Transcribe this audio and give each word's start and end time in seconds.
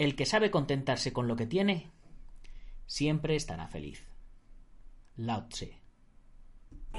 El 0.00 0.16
que 0.16 0.24
sabe 0.24 0.50
contentarse 0.50 1.12
con 1.12 1.28
lo 1.28 1.36
que 1.36 1.44
tiene, 1.44 1.90
siempre 2.86 3.36
estará 3.36 3.68
feliz. 3.68 4.02
Lao 5.18 5.46
Tse. 5.48 5.76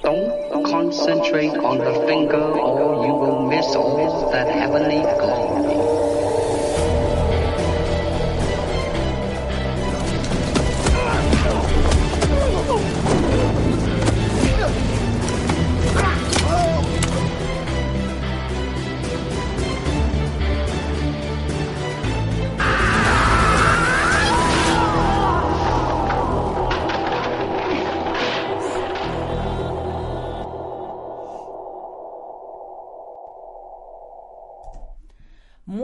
Don't 0.03 0.63
concentrate 0.63 1.57
on 1.57 1.79
the 1.79 2.05
finger 2.05 2.37
or 2.37 3.03
you 3.03 3.13
will 3.15 3.47
miss 3.47 3.75
all 3.75 4.29
that 4.29 4.47
heavenly 4.47 5.01
glory. 5.17 6.10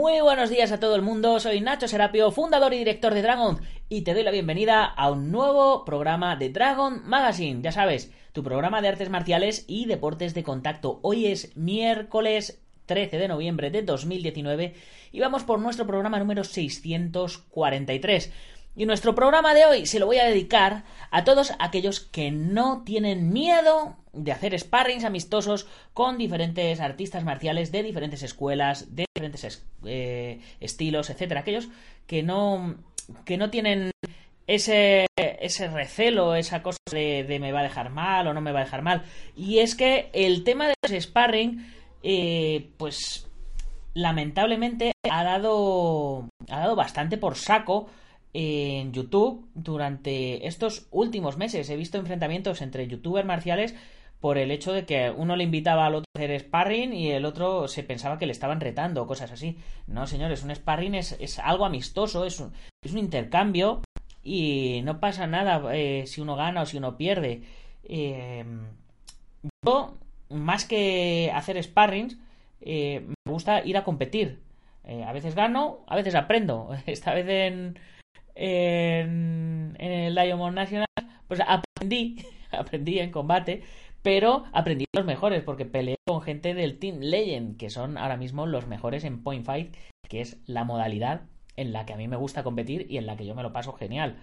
Muy 0.08 0.22
buenos 0.22 0.50
días 0.50 0.72
a 0.72 0.80
todo 0.80 0.96
el 0.96 1.02
mundo, 1.02 1.38
soy 1.42 1.60
Nacho 1.60 1.90
Serapio, 1.90 2.32
fundador 2.32 2.74
y 2.74 2.78
director 2.78 3.14
de 3.14 3.22
Dragon, 3.22 3.60
y 3.90 4.04
te 4.04 4.14
doy 4.14 4.24
la 4.24 4.32
bienvenida 4.32 4.86
a 4.86 5.12
un 5.12 5.34
nuevo 5.34 5.84
programa 5.84 6.38
de 6.38 6.50
Dragon 6.50 7.02
Magazine. 7.04 7.62
Ya 7.62 7.74
sabes, 7.74 8.10
tu 8.32 8.42
programa 8.42 8.82
de 8.82 8.88
artes 8.88 9.10
marciales 9.10 9.66
y 9.68 9.86
deportes 9.86 10.34
de 10.34 10.44
contacto. 10.44 11.02
Hoy 11.02 11.26
es 11.26 11.58
miércoles 11.58 12.64
13 12.86 13.18
de 13.18 13.28
noviembre 13.28 13.70
de 13.70 13.82
2019 13.82 14.76
y 15.12 15.20
vamos 15.20 15.44
por 15.44 15.60
nuestro 15.60 15.86
programa 15.86 16.20
número 16.20 16.46
643. 16.46 18.32
Y 18.78 18.86
nuestro 18.86 19.16
programa 19.16 19.56
de 19.56 19.66
hoy 19.66 19.88
se 19.88 19.98
lo 19.98 20.06
voy 20.06 20.20
a 20.20 20.26
dedicar 20.26 20.84
a 21.10 21.24
todos 21.24 21.52
aquellos 21.58 22.00
que 22.00 22.30
no 22.30 22.84
tienen 22.84 23.34
miedo 23.34 23.98
de 24.14 24.32
hacer 24.32 24.58
sparrings 24.58 25.04
amistosos 25.04 25.66
con 25.96 26.20
diferentes 26.20 26.80
artistas 26.80 27.24
marciales 27.24 27.72
de 27.72 27.82
diferentes 27.82 28.22
escuelas, 28.22 28.96
de 28.96 29.08
diferentes 29.16 29.66
eh, 29.84 30.42
estilos, 30.60 31.10
etcétera. 31.10 31.40
Aquellos 31.40 31.70
que 32.06 32.22
no, 32.22 32.76
que 33.26 33.38
no 33.38 33.50
tienen 33.50 33.90
ese, 34.46 35.08
ese 35.18 35.70
recelo, 35.70 36.36
esa 36.36 36.62
cosa 36.62 36.78
de, 36.92 37.24
de, 37.24 37.40
me 37.40 37.52
va 37.52 37.62
a 37.62 37.64
dejar 37.64 37.90
mal 37.90 38.28
o 38.28 38.34
no 38.36 38.42
me 38.42 38.52
va 38.52 38.60
a 38.60 38.66
dejar 38.66 38.84
mal. 38.84 39.06
Y 39.36 39.58
es 39.58 39.74
que 39.74 40.12
el 40.14 40.44
tema 40.44 40.68
de 40.68 40.76
los 40.84 41.04
sparring, 41.04 41.66
eh, 42.04 42.70
pues 42.78 43.28
lamentablemente 43.96 44.92
ha 45.10 45.24
dado, 45.24 46.30
ha 46.48 46.60
dado 46.60 46.76
bastante 46.76 47.18
por 47.18 47.36
saco 47.36 47.90
en 48.34 48.94
YouTube 48.94 49.50
durante 49.54 50.48
estos 50.48 50.88
últimos 50.92 51.38
meses. 51.38 51.70
He 51.70 51.76
visto 51.76 51.98
enfrentamientos 51.98 52.62
entre 52.62 52.88
youtubers 52.88 53.26
marciales 53.26 53.76
por 54.20 54.38
el 54.38 54.52
hecho 54.52 54.74
de 54.74 54.86
que 54.86 55.12
uno 55.12 55.36
le 55.36 55.44
invitaba 55.44 55.86
al 55.86 55.96
otro 55.96 56.06
a 56.16 56.20
hacer 56.20 56.40
sparring 56.40 56.94
y 56.94 57.12
el 57.12 57.26
otro 57.26 57.68
se 57.68 57.84
pensaba 57.84 58.18
que 58.18 58.26
le 58.26 58.32
estaban 58.32 58.60
retando 58.60 59.04
o 59.04 59.08
cosas 59.08 59.32
así. 59.32 59.58
No, 59.86 60.08
señores, 60.08 60.44
un 60.44 60.56
sparring 60.56 60.96
es, 60.96 61.16
es 61.20 61.40
algo 61.40 61.66
amistoso, 61.66 62.26
es 62.26 62.40
un, 62.40 62.52
es 62.84 62.92
un, 62.94 63.00
intercambio 63.00 63.82
y 64.24 64.82
no 64.84 65.00
pasa 65.00 65.28
nada 65.28 65.76
eh, 65.76 66.06
si 66.08 66.22
uno 66.22 66.36
gana 66.36 66.64
o 66.64 66.66
si 66.66 66.78
uno 66.78 66.98
pierde. 66.98 67.44
Eh, 67.84 68.44
yo, 69.64 69.98
más 70.30 70.66
que 70.66 71.32
hacer 71.34 71.62
sparrings, 71.62 72.18
eh, 72.62 73.06
me 73.26 73.32
gusta 73.32 73.64
ir 73.64 73.78
a 73.78 73.84
competir. 73.84 74.42
a 75.06 75.14
veces 75.14 75.36
gano, 75.36 75.80
a 75.88 75.96
veces 75.96 76.16
aprendo. 76.16 76.76
Esta 76.88 77.14
vez 77.14 77.28
en, 77.28 77.78
en, 78.38 79.76
en 79.80 79.92
el 79.92 80.16
Diamond 80.16 80.56
National, 80.56 80.88
pues 81.28 81.42
aprendí, 81.46 82.24
aprendí 82.52 83.00
en 83.00 83.12
combate, 83.12 83.64
pero 84.02 84.46
aprendí 84.54 84.86
los 84.94 85.06
mejores 85.06 85.44
porque 85.44 85.66
peleé 85.66 85.98
con 86.06 86.22
gente 86.22 86.54
del 86.54 86.80
Team 86.80 87.00
Legend, 87.00 87.58
que 87.58 87.70
son 87.70 87.98
ahora 87.98 88.18
mismo 88.18 88.46
los 88.46 88.68
mejores 88.68 89.04
en 89.04 89.24
Point 89.24 89.46
Fight, 89.46 89.76
que 90.08 90.22
es 90.22 90.38
la 90.46 90.64
modalidad 90.64 91.22
en 91.56 91.74
la 91.74 91.86
que 91.86 91.94
a 91.94 91.98
mí 91.98 92.08
me 92.08 92.16
gusta 92.16 92.44
competir 92.44 92.86
y 92.90 92.98
en 92.98 93.08
la 93.08 93.18
que 93.18 93.26
yo 93.26 93.36
me 93.36 93.44
lo 93.44 93.52
paso 93.52 93.74
genial. 93.74 94.18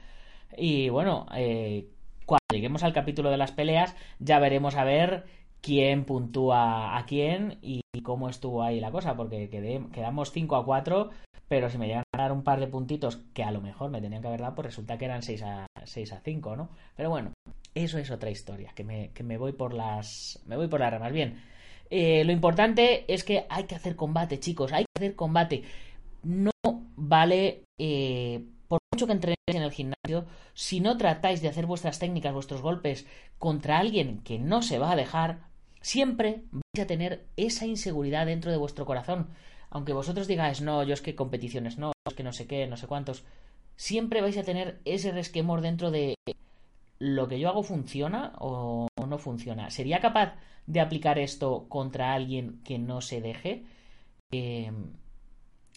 Y 0.56 0.88
bueno, 0.88 1.26
eh, 1.34 1.88
cuando 2.26 2.44
lleguemos 2.52 2.84
al 2.84 2.92
capítulo 2.92 3.30
de 3.30 3.36
las 3.36 3.52
peleas, 3.52 3.96
ya 4.18 4.38
veremos 4.38 4.76
a 4.76 4.84
ver 4.84 5.26
quién 5.64 6.04
puntúa 6.04 6.96
a 6.98 7.06
quién 7.06 7.58
y 7.62 7.82
cómo 8.02 8.28
estuvo 8.28 8.62
ahí 8.62 8.80
la 8.80 8.90
cosa, 8.90 9.16
porque 9.16 9.48
quedamos 9.92 10.30
5 10.30 10.56
a 10.56 10.64
4 10.64 11.10
pero 11.48 11.68
si 11.70 11.78
me 11.78 11.86
llegan 11.86 12.04
a 12.12 12.18
dar 12.18 12.32
un 12.32 12.42
par 12.42 12.58
de 12.58 12.66
puntitos 12.66 13.18
que 13.32 13.44
a 13.44 13.50
lo 13.50 13.60
mejor 13.60 13.90
me 13.90 14.00
tenían 14.00 14.22
que 14.22 14.28
haber 14.28 14.40
dado, 14.40 14.54
pues 14.54 14.66
resulta 14.66 14.96
que 14.96 15.04
eran 15.04 15.22
6 15.22 15.42
a, 15.42 15.66
6 15.84 16.12
a 16.12 16.20
5, 16.20 16.56
¿no? 16.56 16.70
Pero 16.96 17.10
bueno, 17.10 17.32
eso 17.74 17.98
es 17.98 18.10
otra 18.10 18.30
historia, 18.30 18.72
que 18.74 18.84
me, 18.84 19.10
que 19.10 19.22
me 19.22 19.38
voy 19.38 19.52
por 19.52 19.74
las. 19.74 20.42
me 20.46 20.56
voy 20.56 20.68
por 20.68 20.80
las 20.80 20.90
ramas. 20.90 21.12
Bien. 21.12 21.42
Eh, 21.90 22.24
lo 22.24 22.32
importante 22.32 23.04
es 23.12 23.24
que 23.24 23.46
hay 23.48 23.64
que 23.64 23.74
hacer 23.74 23.94
combate, 23.94 24.40
chicos, 24.40 24.72
hay 24.72 24.84
que 24.84 24.98
hacer 24.98 25.14
combate. 25.14 25.62
No 26.22 26.50
vale. 26.96 27.62
Eh, 27.78 28.42
por 28.66 28.80
mucho 28.92 29.06
que 29.06 29.12
entrenéis 29.12 29.38
en 29.46 29.62
el 29.62 29.70
gimnasio, 29.70 30.24
si 30.54 30.80
no 30.80 30.96
tratáis 30.96 31.42
de 31.42 31.48
hacer 31.48 31.66
vuestras 31.66 31.98
técnicas, 31.98 32.32
vuestros 32.32 32.62
golpes 32.62 33.06
contra 33.38 33.78
alguien 33.78 34.22
que 34.24 34.38
no 34.38 34.62
se 34.62 34.78
va 34.78 34.92
a 34.92 34.96
dejar, 34.96 35.40
siempre 35.84 36.42
vais 36.50 36.84
a 36.84 36.86
tener 36.86 37.26
esa 37.36 37.66
inseguridad 37.66 38.26
dentro 38.26 38.50
de 38.50 38.56
vuestro 38.56 38.86
corazón 38.86 39.28
aunque 39.74 39.92
vosotros 39.92 40.28
digáis, 40.28 40.60
no, 40.60 40.84
yo 40.84 40.94
es 40.94 41.02
que 41.02 41.16
competiciones 41.16 41.78
no, 41.78 41.92
es 42.08 42.14
que 42.14 42.22
no 42.22 42.32
sé 42.32 42.46
qué, 42.46 42.68
no 42.68 42.76
sé 42.76 42.86
cuántos, 42.86 43.24
siempre 43.74 44.20
vais 44.20 44.38
a 44.38 44.44
tener 44.44 44.80
ese 44.84 45.10
resquemor 45.10 45.62
dentro 45.62 45.90
de 45.90 46.14
lo 47.00 47.26
que 47.26 47.40
yo 47.40 47.48
hago 47.48 47.64
funciona 47.64 48.34
o 48.38 48.86
no 49.04 49.18
funciona. 49.18 49.70
¿Sería 49.70 50.00
capaz 50.00 50.36
de 50.66 50.80
aplicar 50.80 51.18
esto 51.18 51.66
contra 51.68 52.14
alguien 52.14 52.60
que 52.62 52.78
no 52.78 53.00
se 53.00 53.20
deje? 53.20 53.64
Eh, 54.30 54.70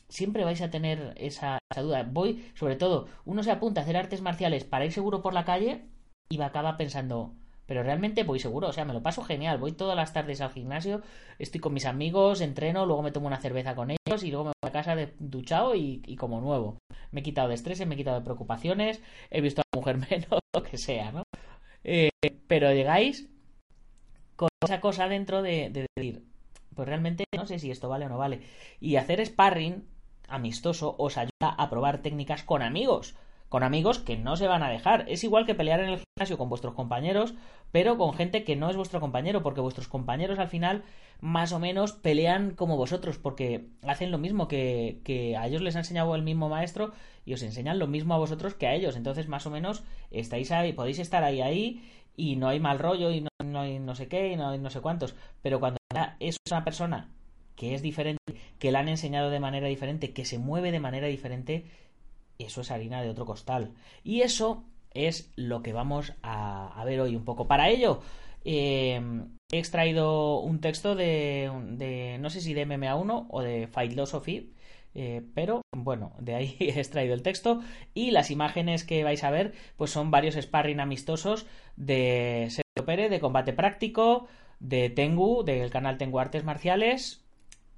siempre 0.09 0.43
vais 0.43 0.61
a 0.61 0.69
tener 0.69 1.15
esa, 1.17 1.57
esa, 1.71 1.81
duda. 1.81 2.03
Voy, 2.03 2.51
sobre 2.53 2.75
todo, 2.75 3.07
uno 3.25 3.41
se 3.41 3.49
apunta 3.49 3.81
a 3.81 3.83
hacer 3.83 3.97
artes 3.97 4.21
marciales 4.21 4.63
para 4.63 4.85
ir 4.85 4.91
seguro 4.91 5.23
por 5.23 5.33
la 5.33 5.43
calle 5.43 5.85
y 6.29 6.37
va 6.37 6.45
acaba 6.45 6.77
pensando, 6.77 7.33
pero 7.67 7.83
realmente 7.83 8.23
voy 8.23 8.39
seguro, 8.39 8.69
o 8.69 8.73
sea, 8.73 8.85
me 8.85 8.93
lo 8.93 9.03
paso 9.03 9.23
genial. 9.23 9.59
Voy 9.59 9.73
todas 9.73 9.95
las 9.95 10.13
tardes 10.13 10.41
al 10.41 10.51
gimnasio, 10.51 11.01
estoy 11.37 11.59
con 11.59 11.73
mis 11.73 11.85
amigos, 11.85 12.41
entreno, 12.41 12.85
luego 12.85 13.03
me 13.03 13.11
tomo 13.11 13.27
una 13.27 13.41
cerveza 13.41 13.75
con 13.75 13.91
ellos 13.91 14.23
y 14.23 14.31
luego 14.31 14.45
me 14.45 14.51
voy 14.61 14.69
a 14.69 14.71
casa 14.71 14.95
de 14.95 15.13
duchado 15.19 15.75
y, 15.75 16.15
como 16.17 16.41
nuevo. 16.41 16.77
Me 17.11 17.19
he 17.19 17.23
quitado 17.23 17.49
de 17.49 17.55
estrés, 17.55 17.85
me 17.85 17.95
he 17.95 17.97
quitado 17.97 18.19
de 18.19 18.23
preocupaciones, 18.23 19.01
he 19.29 19.41
visto 19.41 19.61
a 19.61 19.65
la 19.71 19.79
mujer 19.79 19.97
menos, 20.09 20.39
lo 20.55 20.63
que 20.63 20.77
sea, 20.77 21.11
¿no? 21.11 21.23
Eh, 21.83 22.09
pero 22.47 22.73
llegáis 22.73 23.29
con 24.35 24.49
esa 24.63 24.79
cosa 24.79 25.07
dentro 25.09 25.41
de, 25.41 25.69
de 25.69 25.87
decir, 25.95 26.23
pues 26.73 26.87
realmente 26.87 27.25
no 27.35 27.45
sé 27.45 27.59
si 27.59 27.69
esto 27.69 27.89
vale 27.89 28.05
o 28.05 28.09
no 28.09 28.17
vale. 28.17 28.41
Y 28.79 28.95
hacer 28.95 29.25
sparring 29.25 29.85
amistoso 30.29 30.95
os 30.97 31.17
ayuda 31.17 31.49
a 31.57 31.69
probar 31.69 32.01
técnicas 32.01 32.43
con 32.43 32.61
amigos 32.61 33.15
con 33.49 33.63
amigos 33.63 33.99
que 33.99 34.17
no 34.17 34.35
se 34.35 34.47
van 34.47 34.63
a 34.63 34.69
dejar. 34.69 35.05
Es 35.07 35.23
igual 35.23 35.45
que 35.45 35.55
pelear 35.55 35.79
en 35.79 35.89
el 35.89 36.01
gimnasio 36.03 36.37
con 36.37 36.49
vuestros 36.49 36.73
compañeros, 36.73 37.33
pero 37.71 37.97
con 37.97 38.13
gente 38.13 38.43
que 38.43 38.55
no 38.55 38.69
es 38.69 38.75
vuestro 38.75 38.99
compañero, 38.99 39.43
porque 39.43 39.61
vuestros 39.61 39.87
compañeros 39.87 40.39
al 40.39 40.47
final 40.47 40.83
más 41.19 41.51
o 41.51 41.59
menos 41.59 41.93
pelean 41.93 42.51
como 42.51 42.77
vosotros, 42.77 43.17
porque 43.17 43.67
hacen 43.83 44.11
lo 44.11 44.17
mismo 44.17 44.47
que, 44.47 45.01
que 45.03 45.35
a 45.37 45.47
ellos 45.47 45.61
les 45.61 45.75
ha 45.75 45.79
enseñado 45.79 46.15
el 46.15 46.23
mismo 46.23 46.49
maestro 46.49 46.91
y 47.25 47.33
os 47.33 47.41
enseñan 47.41 47.79
lo 47.79 47.87
mismo 47.87 48.13
a 48.13 48.17
vosotros 48.17 48.53
que 48.53 48.67
a 48.67 48.73
ellos. 48.73 48.95
Entonces, 48.95 49.27
más 49.27 49.45
o 49.47 49.51
menos, 49.51 49.83
estáis 50.11 50.51
ahí, 50.51 50.73
podéis 50.73 50.99
estar 50.99 51.23
ahí 51.23 51.41
ahí 51.41 51.81
y 52.15 52.35
no 52.35 52.49
hay 52.49 52.59
mal 52.59 52.79
rollo 52.79 53.11
y 53.11 53.21
no, 53.21 53.29
no 53.43 53.59
hay 53.61 53.79
no 53.79 53.95
sé 53.95 54.07
qué 54.07 54.31
y 54.31 54.35
no 54.35 54.49
hay 54.49 54.59
no 54.59 54.69
sé 54.69 54.81
cuántos. 54.81 55.15
Pero 55.41 55.59
cuando 55.59 55.77
es 56.19 56.37
una 56.51 56.63
persona 56.63 57.09
que 57.55 57.73
es 57.73 57.81
diferente, 57.81 58.21
que 58.59 58.71
la 58.71 58.79
han 58.79 58.87
enseñado 58.87 59.29
de 59.29 59.39
manera 59.39 59.67
diferente, 59.67 60.13
que 60.13 60.25
se 60.25 60.37
mueve 60.37 60.71
de 60.71 60.79
manera 60.79 61.07
diferente, 61.07 61.65
eso 62.39 62.61
es 62.61 62.71
harina 62.71 63.01
de 63.01 63.09
otro 63.09 63.25
costal. 63.25 63.73
Y 64.03 64.21
eso 64.21 64.65
es 64.93 65.31
lo 65.35 65.61
que 65.61 65.73
vamos 65.73 66.13
a, 66.23 66.83
ver 66.85 66.99
hoy 67.01 67.15
un 67.15 67.25
poco. 67.25 67.47
Para 67.47 67.69
ello, 67.69 68.01
eh, 68.45 69.01
he 69.51 69.59
extraído 69.59 70.39
un 70.39 70.59
texto 70.59 70.95
de, 70.95 72.17
no 72.19 72.29
sé 72.29 72.41
si 72.41 72.53
de 72.53 72.67
MMA1 72.67 73.27
o 73.29 73.41
de 73.41 73.67
Philosophy, 73.67 74.53
eh, 74.95 75.21
pero 75.35 75.61
bueno, 75.75 76.13
de 76.19 76.35
ahí 76.35 76.55
he 76.59 76.79
extraído 76.79 77.13
el 77.13 77.21
texto 77.21 77.61
y 77.93 78.11
las 78.11 78.31
imágenes 78.31 78.83
que 78.83 79.03
vais 79.03 79.23
a 79.23 79.29
ver 79.29 79.53
pues 79.75 79.91
son 79.91 80.11
varios 80.11 80.35
sparring 80.35 80.79
amistosos 80.79 81.45
de 81.75 82.47
Sergio 82.49 82.85
Pérez 82.85 83.09
de 83.11 83.19
combate 83.19 83.53
práctico, 83.53 84.27
de 84.59 84.89
Tengu, 84.89 85.43
del 85.43 85.69
canal 85.69 85.97
Tengu 85.97 86.19
Artes 86.19 86.43
Marciales 86.43 87.23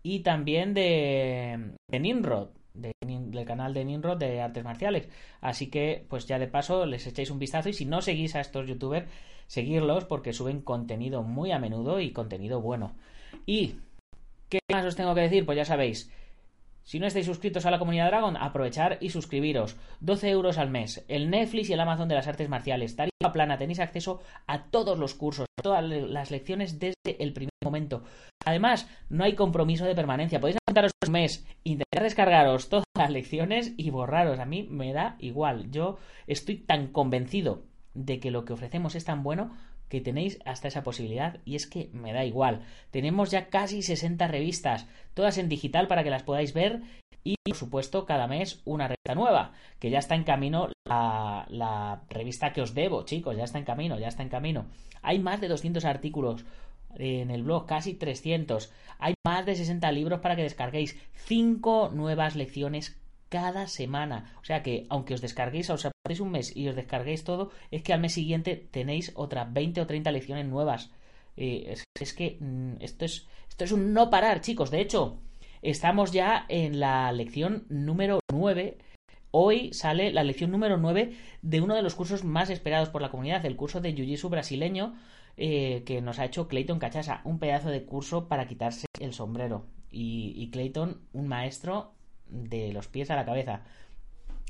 y 0.01 0.21
también 0.21 0.73
de, 0.73 1.75
de 1.89 1.99
Nimrod, 1.99 2.49
de, 2.73 2.93
del 3.31 3.45
canal 3.45 3.73
de 3.73 3.85
Nimrod 3.85 4.17
de 4.17 4.41
artes 4.41 4.63
marciales. 4.63 5.07
Así 5.41 5.67
que, 5.67 6.05
pues 6.09 6.25
ya 6.27 6.39
de 6.39 6.47
paso, 6.47 6.85
les 6.85 7.05
echáis 7.07 7.31
un 7.31 7.39
vistazo 7.39 7.69
y 7.69 7.73
si 7.73 7.85
no 7.85 8.01
seguís 8.01 8.35
a 8.35 8.41
estos 8.41 8.67
youtubers, 8.67 9.09
seguirlos 9.47 10.05
porque 10.05 10.33
suben 10.33 10.61
contenido 10.61 11.23
muy 11.23 11.51
a 11.51 11.59
menudo 11.59 11.99
y 11.99 12.11
contenido 12.11 12.61
bueno. 12.61 12.95
Y, 13.45 13.75
¿qué 14.49 14.59
más 14.71 14.85
os 14.85 14.95
tengo 14.95 15.15
que 15.15 15.21
decir? 15.21 15.45
Pues 15.45 15.55
ya 15.55 15.65
sabéis, 15.65 16.11
Si 16.83 16.99
no 16.99 17.07
estáis 17.07 17.25
suscritos 17.25 17.65
a 17.65 17.71
la 17.71 17.79
comunidad 17.79 18.07
Dragon, 18.07 18.37
aprovechar 18.37 18.97
y 18.99 19.09
suscribiros. 19.09 19.77
12 19.99 20.29
euros 20.29 20.57
al 20.57 20.69
mes. 20.69 21.05
El 21.07 21.29
Netflix 21.29 21.69
y 21.69 21.73
el 21.73 21.79
Amazon 21.79 22.07
de 22.07 22.15
las 22.15 22.27
artes 22.27 22.49
marciales. 22.49 22.95
Tarifa 22.95 23.31
plana. 23.31 23.57
Tenéis 23.57 23.79
acceso 23.79 24.21
a 24.47 24.65
todos 24.65 24.97
los 24.97 25.13
cursos, 25.13 25.45
todas 25.61 25.83
las 25.83 26.31
lecciones 26.31 26.79
desde 26.79 27.21
el 27.21 27.33
primer 27.33 27.53
momento. 27.63 28.03
Además, 28.45 28.89
no 29.09 29.23
hay 29.23 29.35
compromiso 29.35 29.85
de 29.85 29.95
permanencia. 29.95 30.39
Podéis 30.39 30.57
apuntaros 30.65 30.91
un 31.05 31.11
mes, 31.11 31.45
intentar 31.63 32.03
descargaros 32.03 32.69
todas 32.69 32.85
las 32.97 33.11
lecciones 33.11 33.73
y 33.77 33.89
borraros. 33.89 34.39
A 34.39 34.45
mí 34.45 34.63
me 34.63 34.93
da 34.93 35.15
igual. 35.19 35.69
Yo 35.71 35.97
estoy 36.27 36.57
tan 36.57 36.87
convencido 36.87 37.63
de 37.93 38.19
que 38.19 38.31
lo 38.31 38.45
que 38.45 38.53
ofrecemos 38.53 38.95
es 38.95 39.05
tan 39.05 39.23
bueno 39.23 39.51
que 39.89 40.01
tenéis 40.01 40.39
hasta 40.45 40.67
esa 40.67 40.83
posibilidad 40.83 41.39
y 41.45 41.55
es 41.55 41.67
que 41.67 41.89
me 41.93 42.13
da 42.13 42.23
igual. 42.23 42.61
Tenemos 42.91 43.31
ya 43.31 43.49
casi 43.49 43.81
60 43.81 44.27
revistas, 44.27 44.87
todas 45.13 45.37
en 45.37 45.49
digital 45.49 45.87
para 45.87 46.03
que 46.03 46.11
las 46.11 46.23
podáis 46.23 46.53
ver 46.53 46.81
y 47.23 47.35
por 47.43 47.55
supuesto 47.55 48.05
cada 48.05 48.27
mes 48.27 48.61
una 48.65 48.87
revista 48.87 49.15
nueva, 49.15 49.51
que 49.79 49.89
ya 49.89 49.99
está 49.99 50.15
en 50.15 50.23
camino 50.23 50.69
la, 50.85 51.45
la, 51.49 52.01
revista 52.09 52.53
que 52.53 52.61
os 52.61 52.73
debo, 52.73 53.03
chicos, 53.03 53.35
ya 53.35 53.43
está 53.43 53.57
en 53.57 53.65
camino, 53.65 53.99
ya 53.99 54.07
está 54.07 54.23
en 54.23 54.29
camino. 54.29 54.67
Hay 55.01 55.19
más 55.19 55.41
de 55.41 55.47
200 55.47 55.83
artículos 55.85 56.45
en 56.95 57.31
el 57.31 57.43
blog, 57.43 57.65
casi 57.65 57.93
300. 57.93 58.71
Hay 58.99 59.13
más 59.25 59.45
de 59.45 59.55
60 59.55 59.91
libros 59.91 60.19
para 60.21 60.35
que 60.35 60.43
descarguéis, 60.43 60.97
5 61.25 61.91
nuevas 61.93 62.35
lecciones 62.35 62.99
cada 63.29 63.67
semana. 63.67 64.33
O 64.41 64.45
sea 64.45 64.63
que, 64.63 64.85
aunque 64.89 65.13
os 65.13 65.21
descarguéis, 65.21 65.69
os 65.69 65.89
un 66.19 66.31
mes 66.31 66.55
y 66.57 66.67
os 66.67 66.75
descarguéis 66.75 67.23
todo, 67.23 67.51
es 67.69 67.83
que 67.83 67.93
al 67.93 67.99
mes 67.99 68.13
siguiente 68.13 68.67
tenéis 68.71 69.11
otras 69.13 69.53
20 69.53 69.81
o 69.81 69.87
30 69.87 70.11
lecciones 70.11 70.47
nuevas. 70.47 70.91
Eh, 71.37 71.75
es, 71.99 72.13
que 72.13 72.37
mm, 72.39 72.81
esto, 72.81 73.05
es, 73.05 73.27
esto 73.47 73.63
es 73.63 73.71
un 73.71 73.93
no 73.93 74.09
parar, 74.09 74.41
chicos. 74.41 74.71
De 74.71 74.81
hecho, 74.81 75.19
estamos 75.61 76.11
ya 76.11 76.45
en 76.49 76.79
la 76.79 77.11
lección 77.11 77.65
número 77.69 78.19
9. 78.33 78.77
Hoy 79.31 79.71
sale 79.73 80.11
la 80.11 80.23
lección 80.23 80.49
número 80.49 80.77
9 80.77 81.13
de 81.43 81.61
uno 81.61 81.75
de 81.75 81.83
los 81.83 81.93
cursos 81.93 82.23
más 82.23 82.49
esperados 82.49 82.89
por 82.89 83.03
la 83.03 83.11
comunidad, 83.11 83.45
el 83.45 83.55
curso 83.55 83.79
de 83.79 83.93
Jiu-Jitsu 83.95 84.29
brasileño 84.29 84.95
eh, 85.37 85.83
que 85.85 86.01
nos 86.01 86.19
ha 86.19 86.25
hecho 86.25 86.47
Clayton 86.47 86.79
Cachasa. 86.79 87.21
Un 87.23 87.39
pedazo 87.39 87.69
de 87.69 87.85
curso 87.85 88.27
para 88.27 88.47
quitarse 88.47 88.87
el 88.99 89.13
sombrero. 89.13 89.65
Y, 89.91 90.33
y 90.35 90.49
Clayton, 90.49 91.01
un 91.13 91.27
maestro 91.27 91.93
de 92.27 92.73
los 92.73 92.87
pies 92.87 93.09
a 93.11 93.15
la 93.15 93.25
cabeza. 93.25 93.63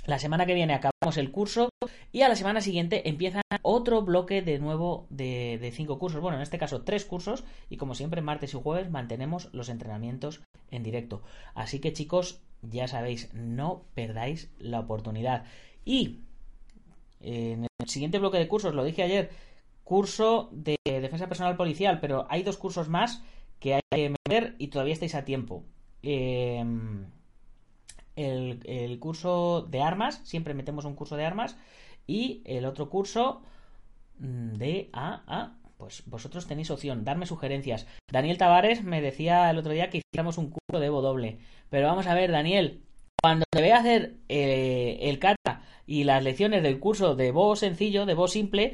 La 0.06 0.18
semana 0.18 0.46
que 0.46 0.54
viene 0.54 0.74
acabamos 0.74 1.18
el 1.18 1.32
curso 1.32 1.70
y 2.12 2.22
a 2.22 2.30
la 2.30 2.36
semana 2.36 2.62
siguiente 2.62 3.08
empieza 3.10 3.42
otro 3.62 4.02
bloque 4.02 4.42
de 4.42 4.58
nuevo 4.58 5.06
de, 5.10 5.72
cinco 5.76 6.00
cursos. 6.00 6.22
Bueno, 6.22 6.38
en 6.38 6.44
este 6.44 6.58
caso 6.58 6.82
tres 6.82 7.06
cursos 7.06 7.44
y 7.70 7.78
como 7.78 7.96
siempre 7.96 8.22
martes 8.22 8.54
y 8.54 8.62
jueves 8.62 8.90
mantenemos 8.90 9.50
los 9.54 9.70
entrenamientos 9.70 10.42
en 10.72 10.84
directo. 10.84 11.22
Así 11.54 11.80
que 11.80 11.94
chicos, 11.94 12.42
ya 12.62 12.88
sabéis, 12.88 13.34
no 13.34 13.84
perdáis 13.94 14.50
la 14.58 14.80
oportunidad. 14.80 15.46
Y 15.86 16.22
en 17.22 17.68
el 17.80 17.90
siguiente 17.90 18.20
bloque 18.20 18.38
de 18.38 18.48
cursos, 18.48 18.74
lo 18.74 18.84
dije 18.84 19.04
ayer, 19.04 19.30
curso 19.84 20.50
de 20.52 20.78
defensa 20.86 21.28
personal 21.28 21.58
policial, 21.58 22.00
pero 22.00 22.26
hay 22.30 22.44
dos 22.44 22.58
cursos 22.58 22.90
más 22.90 23.22
que 23.60 23.76
hay 23.76 23.82
que 23.92 24.10
meter 24.10 24.56
y 24.58 24.68
todavía 24.68 24.94
estáis 24.94 25.16
a 25.16 25.26
tiempo. 25.26 25.64
Eh, 26.02 26.64
el, 28.20 29.00
curso 29.00 29.68
de 29.70 29.82
armas, 29.82 30.22
siempre 30.24 30.54
metemos 30.54 30.86
un 30.86 30.96
curso 30.96 31.16
de 31.16 31.26
armas, 31.26 31.58
y 32.08 32.42
el 32.46 32.66
otro 32.66 32.90
curso 32.90 33.42
mm, 34.20 34.54
de 34.54 34.90
A 34.94 35.56
pues 35.80 36.04
vosotros 36.08 36.46
tenéis 36.46 36.72
opción, 36.72 37.06
darme 37.06 37.26
sugerencias. 37.26 37.88
Daniel 38.12 38.38
Tavares 38.38 38.84
me 38.84 39.02
decía 39.02 39.50
el 39.50 39.58
otro 39.58 39.72
día 39.72 39.90
que 39.90 40.00
hiciéramos 40.00 40.38
un 40.38 40.50
curso 40.50 40.78
de 40.78 40.88
Evo 40.88 41.02
doble. 41.02 41.40
Pero 41.70 41.88
vamos 41.88 42.06
a 42.08 42.14
ver, 42.14 42.32
Daniel, 42.32 42.84
cuando 43.22 43.46
te 43.50 43.62
voy 43.62 43.70
a 43.70 43.78
hacer 43.78 44.18
eh, 44.28 44.98
el 45.04 45.20
kata 45.20 45.64
y 45.88 46.04
las 46.04 46.22
lecciones 46.22 46.64
del 46.64 46.80
curso 46.80 47.16
de 47.16 47.28
Evo 47.28 47.56
sencillo, 47.56 48.06
de 48.06 48.12
Evo 48.12 48.28
simple, 48.28 48.74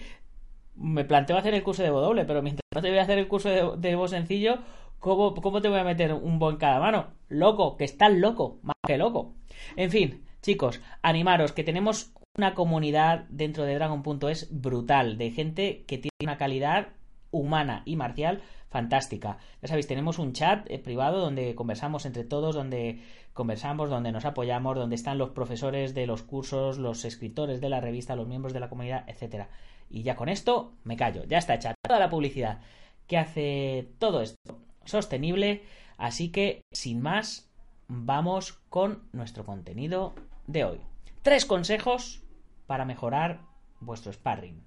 me 0.75 1.05
planteo 1.05 1.37
hacer 1.37 1.53
el 1.53 1.61
curso 1.61 1.83
de 1.83 1.89
Evo 1.89 2.01
doble, 2.01 2.25
pero 2.25 2.41
mientras 2.41 2.65
no 2.73 2.81
te 2.81 2.89
voy 2.89 2.97
a 2.97 3.03
hacer 3.03 3.19
el 3.19 3.27
curso 3.27 3.49
de, 3.49 3.77
de 3.77 4.07
sencillo, 4.07 4.57
¿cómo, 4.99 5.35
¿cómo, 5.35 5.61
te 5.61 5.69
voy 5.69 5.79
a 5.79 5.83
meter 5.83 6.11
un 6.11 6.39
Bo 6.39 6.49
en 6.49 6.57
cada 6.57 6.79
mano? 6.79 7.13
Loco, 7.29 7.77
que 7.77 7.83
estás 7.83 8.11
loco, 8.11 8.57
que 8.85 8.97
loco. 8.97 9.33
En 9.75 9.91
fin, 9.91 10.23
chicos, 10.41 10.81
animaros, 11.01 11.51
que 11.51 11.63
tenemos 11.63 12.11
una 12.37 12.53
comunidad 12.53 13.25
dentro 13.29 13.63
de 13.63 13.75
Dragon.es 13.75 14.49
brutal, 14.51 15.17
de 15.17 15.31
gente 15.31 15.83
que 15.87 15.97
tiene 15.97 16.11
una 16.23 16.37
calidad 16.37 16.89
humana 17.31 17.81
y 17.85 17.95
marcial 17.95 18.41
fantástica. 18.69 19.37
Ya 19.61 19.67
sabéis, 19.69 19.87
tenemos 19.87 20.19
un 20.19 20.33
chat 20.33 20.69
eh, 20.69 20.79
privado 20.79 21.21
donde 21.21 21.55
conversamos 21.55 22.05
entre 22.05 22.23
todos, 22.23 22.55
donde 22.55 23.01
conversamos, 23.33 23.89
donde 23.89 24.11
nos 24.11 24.25
apoyamos, 24.25 24.75
donde 24.75 24.95
están 24.95 25.17
los 25.17 25.29
profesores 25.29 25.93
de 25.93 26.07
los 26.07 26.23
cursos, 26.23 26.77
los 26.77 27.05
escritores 27.05 27.61
de 27.61 27.69
la 27.69 27.79
revista, 27.79 28.15
los 28.15 28.27
miembros 28.27 28.53
de 28.53 28.59
la 28.59 28.69
comunidad, 28.69 29.05
etcétera. 29.07 29.49
Y 29.89 30.03
ya 30.03 30.15
con 30.15 30.29
esto 30.29 30.73
me 30.83 30.97
callo, 30.97 31.23
ya 31.25 31.37
está 31.37 31.55
hecha 31.55 31.73
toda 31.81 31.99
la 31.99 32.09
publicidad 32.09 32.59
que 33.07 33.17
hace 33.17 33.91
todo 33.99 34.21
esto 34.21 34.59
sostenible, 34.83 35.63
así 35.97 36.29
que 36.31 36.61
sin 36.71 37.01
más 37.01 37.49
vamos 37.87 38.53
con 38.69 39.07
nuestro 39.11 39.45
contenido 39.45 40.13
de 40.47 40.63
hoy. 40.63 40.81
Tres 41.21 41.45
consejos 41.45 42.21
para 42.67 42.85
mejorar 42.85 43.41
vuestro 43.79 44.11
sparring. 44.11 44.63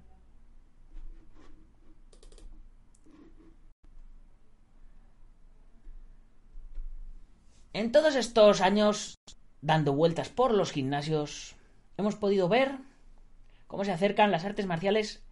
En 7.73 7.93
todos 7.93 8.17
estos 8.17 8.61
años 8.61 9.15
dando 9.61 9.93
vueltas 9.93 10.29
por 10.29 10.53
los 10.53 10.73
gimnasios, 10.73 11.55
hemos 11.97 12.17
podido 12.17 12.49
ver 12.49 12.79
cómo 13.67 13.85
se 13.85 13.93
acercan 13.93 14.33
las 14.33 14.45
artes 14.45 14.67
marciales, 14.67 15.23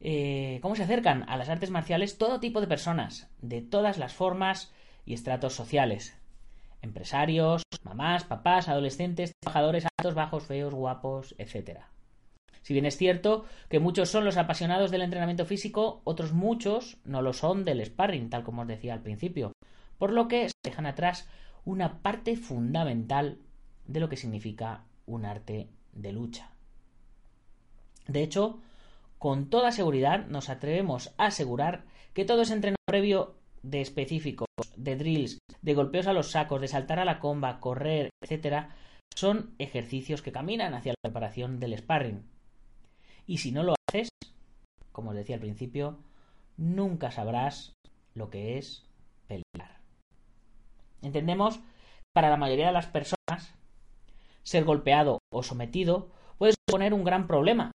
eh, 0.00 0.58
cómo 0.60 0.74
se 0.76 0.82
acercan 0.82 1.28
a 1.28 1.36
las 1.36 1.48
artes 1.48 1.70
marciales 1.70 2.18
todo 2.18 2.40
tipo 2.40 2.60
de 2.60 2.66
personas, 2.66 3.30
de 3.40 3.62
todas 3.62 3.96
las 3.96 4.12
formas 4.12 4.72
y 5.06 5.14
estratos 5.14 5.54
sociales 5.54 6.14
empresarios, 6.82 7.62
mamás, 7.82 8.24
papás, 8.24 8.68
adolescentes, 8.68 9.32
trabajadores 9.40 9.86
altos, 9.98 10.14
bajos, 10.14 10.44
feos, 10.44 10.74
guapos, 10.74 11.34
etc. 11.38 11.80
Si 12.62 12.74
bien 12.74 12.86
es 12.86 12.96
cierto 12.96 13.44
que 13.68 13.80
muchos 13.80 14.08
son 14.08 14.24
los 14.24 14.36
apasionados 14.36 14.90
del 14.90 15.02
entrenamiento 15.02 15.46
físico, 15.46 16.00
otros 16.04 16.32
muchos 16.32 16.98
no 17.04 17.22
lo 17.22 17.32
son 17.32 17.64
del 17.64 17.84
sparring, 17.84 18.30
tal 18.30 18.44
como 18.44 18.62
os 18.62 18.68
decía 18.68 18.94
al 18.94 19.02
principio, 19.02 19.52
por 19.98 20.12
lo 20.12 20.28
que 20.28 20.48
se 20.48 20.54
dejan 20.64 20.86
atrás 20.86 21.28
una 21.64 22.02
parte 22.02 22.36
fundamental 22.36 23.38
de 23.86 24.00
lo 24.00 24.08
que 24.08 24.16
significa 24.16 24.84
un 25.06 25.24
arte 25.24 25.68
de 25.92 26.12
lucha. 26.12 26.50
De 28.06 28.22
hecho, 28.22 28.60
con 29.18 29.50
toda 29.50 29.70
seguridad 29.72 30.26
nos 30.26 30.48
atrevemos 30.48 31.12
a 31.18 31.26
asegurar 31.26 31.84
que 32.14 32.24
todo 32.24 32.42
ese 32.42 32.54
entrenamiento 32.54 32.82
previo 32.86 33.36
de 33.62 33.80
específicos, 33.80 34.48
de 34.76 34.96
drills, 34.96 35.38
de 35.60 35.74
golpeos 35.74 36.06
a 36.06 36.12
los 36.12 36.30
sacos, 36.30 36.60
de 36.60 36.68
saltar 36.68 36.98
a 36.98 37.04
la 37.04 37.20
comba, 37.20 37.60
correr, 37.60 38.10
etcétera, 38.22 38.74
son 39.14 39.54
ejercicios 39.58 40.22
que 40.22 40.32
caminan 40.32 40.74
hacia 40.74 40.92
la 40.92 41.02
preparación 41.02 41.60
del 41.60 41.76
sparring. 41.78 42.22
Y 43.26 43.38
si 43.38 43.52
no 43.52 43.62
lo 43.62 43.74
haces, 43.88 44.08
como 44.90 45.10
os 45.10 45.16
decía 45.16 45.36
al 45.36 45.40
principio, 45.40 45.98
nunca 46.56 47.10
sabrás 47.10 47.72
lo 48.14 48.30
que 48.30 48.58
es 48.58 48.84
pelear. 49.26 49.80
Entendemos 51.02 51.58
que 51.58 51.62
para 52.14 52.30
la 52.30 52.36
mayoría 52.36 52.66
de 52.66 52.72
las 52.72 52.86
personas 52.86 53.54
ser 54.42 54.64
golpeado 54.64 55.18
o 55.32 55.42
sometido 55.42 56.10
puede 56.38 56.54
suponer 56.68 56.94
un 56.94 57.04
gran 57.04 57.26
problema. 57.26 57.70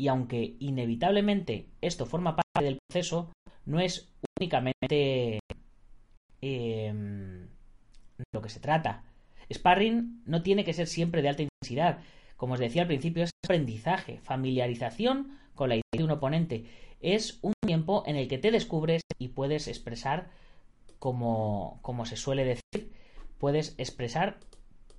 Y 0.00 0.08
aunque 0.08 0.56
inevitablemente 0.60 1.66
esto 1.82 2.06
forma 2.06 2.34
parte 2.34 2.64
del 2.64 2.78
proceso, 2.88 3.34
no 3.66 3.80
es 3.80 4.08
únicamente 4.38 5.40
em, 6.40 7.46
lo 8.32 8.40
que 8.40 8.48
se 8.48 8.60
trata. 8.60 9.04
Sparring 9.52 10.22
no 10.24 10.42
tiene 10.42 10.64
que 10.64 10.72
ser 10.72 10.86
siempre 10.86 11.20
de 11.20 11.28
alta 11.28 11.42
intensidad. 11.42 11.98
Como 12.38 12.54
os 12.54 12.60
decía 12.60 12.80
al 12.80 12.88
principio, 12.88 13.24
es 13.24 13.30
aprendizaje, 13.44 14.20
familiarización 14.20 15.38
con 15.54 15.68
la 15.68 15.74
idea 15.74 15.98
de 15.98 16.04
un 16.04 16.12
oponente. 16.12 16.64
Es 17.02 17.38
un 17.42 17.52
tiempo 17.66 18.02
en 18.06 18.16
el 18.16 18.26
que 18.26 18.38
te 18.38 18.52
descubres 18.52 19.02
y 19.18 19.28
puedes 19.28 19.68
expresar, 19.68 20.30
como, 20.98 21.78
como 21.82 22.06
se 22.06 22.16
suele 22.16 22.46
decir, 22.46 22.90
puedes 23.36 23.74
expresar 23.76 24.40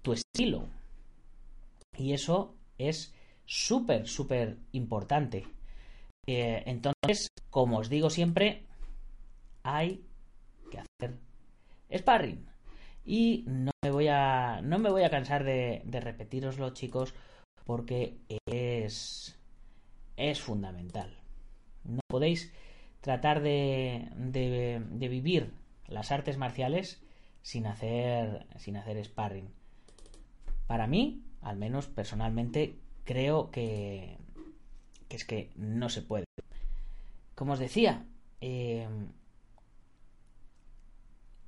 tu 0.03 0.13
estilo. 0.13 0.67
Y 1.97 2.13
eso 2.13 2.53
es 2.77 3.15
súper, 3.51 4.07
súper 4.07 4.57
importante. 4.71 5.45
Eh, 6.25 6.63
entonces, 6.65 7.27
como 7.49 7.79
os 7.79 7.89
digo 7.89 8.09
siempre, 8.09 8.63
hay 9.61 10.05
que 10.71 10.79
hacer 10.79 11.19
sparring. 11.93 12.47
Y 13.03 13.43
no 13.47 13.71
me 13.83 13.91
voy 13.91 14.07
a, 14.07 14.61
no 14.61 14.79
me 14.79 14.89
voy 14.89 15.03
a 15.03 15.09
cansar 15.09 15.43
de, 15.43 15.81
repetiroslo, 15.85 16.69
chicos, 16.69 17.13
porque 17.65 18.19
es, 18.45 19.37
es 20.15 20.39
fundamental. 20.39 21.19
No 21.83 21.99
podéis 22.07 22.53
tratar 23.01 23.41
de, 23.41 24.07
de, 24.15 24.81
de 24.89 25.07
vivir 25.09 25.51
las 25.87 26.13
artes 26.13 26.37
marciales 26.37 27.03
sin 27.41 27.65
hacer, 27.65 28.47
sin 28.55 28.77
hacer 28.77 29.03
sparring. 29.03 29.49
Para 30.67 30.87
mí, 30.87 31.25
al 31.41 31.57
menos 31.57 31.87
personalmente, 31.87 32.79
creo 33.03 33.51
que, 33.51 34.17
que 35.07 35.15
es 35.15 35.25
que 35.25 35.51
no 35.55 35.89
se 35.89 36.01
puede. 36.01 36.25
Como 37.35 37.53
os 37.53 37.59
decía, 37.59 38.05
eh, 38.41 38.87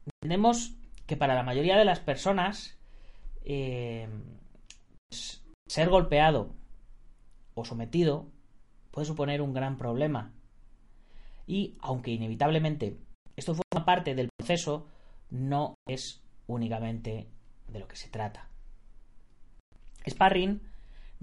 entendemos 0.06 0.76
que 1.06 1.18
para 1.18 1.36
la 1.36 1.44
mayoría 1.44 1.78
de 1.78 1.86
las 1.86 2.00
personas 2.00 2.78
eh, 3.46 4.08
pues, 5.10 5.44
ser 5.68 5.90
golpeado 5.90 6.54
o 7.56 7.66
sometido 7.66 8.28
puede 8.92 9.06
suponer 9.06 9.42
un 9.42 9.54
gran 9.54 9.78
problema. 9.78 10.32
Y 11.46 11.78
aunque 11.82 12.12
inevitablemente 12.12 12.98
esto 13.36 13.54
forma 13.56 13.86
parte 13.86 14.16
del 14.16 14.30
proceso, 14.38 14.88
no 15.30 15.76
es 15.88 16.22
únicamente 16.48 17.28
de 17.68 17.80
lo 17.80 17.88
que 17.88 17.96
se 17.96 18.10
trata. 18.10 18.48
Sparring 20.08 20.62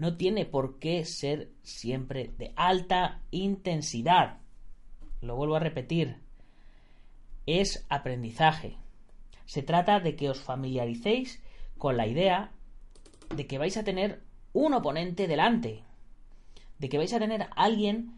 no 0.01 0.17
tiene 0.17 0.47
por 0.47 0.79
qué 0.79 1.05
ser 1.05 1.51
siempre 1.63 2.31
de 2.39 2.55
alta 2.57 3.21
intensidad. 3.31 4.39
Lo 5.21 5.37
vuelvo 5.37 5.57
a 5.57 5.61
repetir. 5.61 6.17
Es 7.45 7.85
aprendizaje. 7.91 8.79
Se 9.45 9.63
trata 9.63 10.01
de 10.01 10.17
que 10.17 10.31
os 10.31 10.41
familiaricéis 10.41 11.43
con 11.77 11.99
la 11.99 12.07
idea 12.07 12.51
de 13.37 13.47
que 13.47 13.59
vais 13.59 13.77
a 13.77 13.85
tener 13.85 14.23
un 14.55 14.73
oponente 14.73 15.29
delante. 15.29 15.85
De 16.79 16.89
que 16.89 16.97
vais 16.97 17.13
a 17.13 17.19
tener 17.19 17.51
alguien 17.55 18.15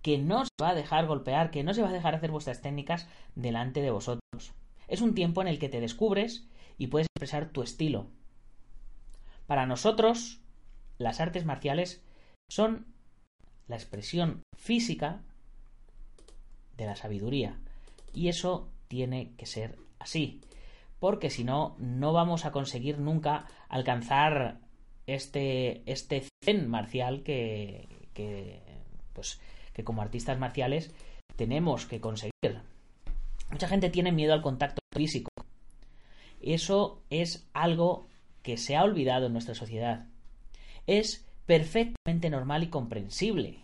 que 0.00 0.16
no 0.16 0.46
se 0.46 0.50
va 0.58 0.70
a 0.70 0.74
dejar 0.74 1.06
golpear, 1.06 1.50
que 1.50 1.62
no 1.62 1.74
se 1.74 1.82
va 1.82 1.90
a 1.90 1.92
dejar 1.92 2.14
hacer 2.14 2.30
vuestras 2.30 2.62
técnicas 2.62 3.10
delante 3.34 3.82
de 3.82 3.90
vosotros. 3.90 4.54
Es 4.88 5.02
un 5.02 5.14
tiempo 5.14 5.42
en 5.42 5.48
el 5.48 5.58
que 5.58 5.68
te 5.68 5.82
descubres 5.82 6.48
y 6.78 6.86
puedes 6.86 7.08
expresar 7.08 7.50
tu 7.50 7.62
estilo. 7.62 8.06
Para 9.46 9.66
nosotros, 9.66 10.40
las 10.98 11.20
artes 11.20 11.44
marciales 11.44 12.02
son 12.48 12.86
la 13.68 13.76
expresión 13.76 14.42
física 14.56 15.22
de 16.76 16.86
la 16.86 16.96
sabiduría. 16.96 17.58
Y 18.12 18.28
eso 18.28 18.70
tiene 18.88 19.34
que 19.36 19.46
ser 19.46 19.76
así. 19.98 20.40
Porque 20.98 21.30
si 21.30 21.44
no, 21.44 21.76
no 21.78 22.12
vamos 22.12 22.44
a 22.44 22.52
conseguir 22.52 22.98
nunca 22.98 23.46
alcanzar 23.68 24.60
este, 25.06 25.82
este 25.90 26.24
zen 26.44 26.68
marcial 26.68 27.22
que, 27.22 27.88
pues, 29.12 29.40
que 29.72 29.84
como 29.84 30.02
artistas 30.02 30.38
marciales 30.38 30.94
tenemos 31.36 31.86
que 31.86 32.00
conseguir. 32.00 32.62
Mucha 33.50 33.68
gente 33.68 33.90
tiene 33.90 34.12
miedo 34.12 34.32
al 34.32 34.42
contacto 34.42 34.80
físico. 34.94 35.30
Eso 36.40 37.02
es 37.10 37.48
algo 37.52 38.06
que 38.42 38.56
se 38.56 38.76
ha 38.76 38.84
olvidado 38.84 39.26
en 39.26 39.32
nuestra 39.32 39.54
sociedad 39.54 40.06
es 40.86 41.26
perfectamente 41.46 42.30
normal 42.30 42.62
y 42.64 42.68
comprensible. 42.68 43.60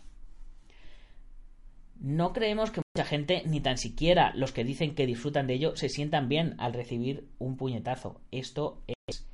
No 1.99 2.33
creemos 2.33 2.71
que 2.71 2.83
mucha 2.95 3.09
gente, 3.09 3.43
ni 3.47 3.61
tan 3.61 3.79
siquiera 3.79 4.33
los 4.35 4.53
que 4.53 4.65
dicen 4.65 4.95
que 4.95 5.07
disfrutan 5.07 5.47
de 5.47 5.55
ello, 5.55 5.77
se 5.77 5.89
sientan 5.89 6.29
bien 6.29 6.57
al 6.59 6.73
recibir 6.73 7.29
un 7.39 7.57
puñetazo. 7.57 8.21
Esto 8.33 8.83
es 8.89 9.25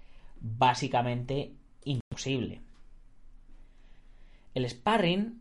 básicamente 0.40 1.54
imposible. 1.85 2.61
El 4.54 4.68
sparring 4.68 5.40